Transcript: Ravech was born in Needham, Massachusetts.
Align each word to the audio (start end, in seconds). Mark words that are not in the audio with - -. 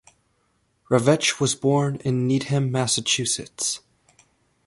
Ravech 0.89 1.39
was 1.39 1.53
born 1.53 1.97
in 1.97 2.25
Needham, 2.25 2.71
Massachusetts. 2.71 3.81